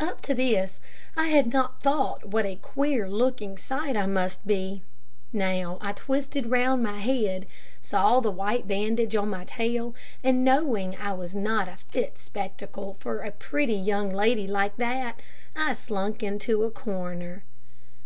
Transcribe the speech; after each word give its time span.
Up 0.00 0.22
to 0.22 0.32
this, 0.32 0.80
I 1.18 1.28
had 1.28 1.52
not 1.52 1.82
thought 1.82 2.24
what 2.28 2.46
a 2.46 2.56
queer 2.56 3.06
looking 3.10 3.58
sight 3.58 3.94
I 3.94 4.06
must 4.06 4.46
be. 4.46 4.80
Now 5.34 5.76
I 5.82 5.92
twisted 5.92 6.50
round 6.50 6.82
my 6.82 6.98
head, 6.98 7.44
saw 7.82 8.20
the 8.20 8.30
white 8.30 8.66
bandage 8.66 9.14
on 9.14 9.28
my 9.28 9.44
tail, 9.44 9.94
and 10.24 10.42
knowing 10.42 10.96
I 10.96 11.12
was 11.12 11.34
not 11.34 11.68
a 11.68 11.76
fit 11.76 12.16
spectacle 12.16 12.96
for 13.00 13.18
a 13.20 13.30
pretty 13.30 13.74
young 13.74 14.08
lady 14.10 14.46
like 14.46 14.74
that, 14.78 15.20
I 15.54 15.74
slunk 15.74 16.22
into 16.22 16.64
a 16.64 16.70
corner. 16.70 17.44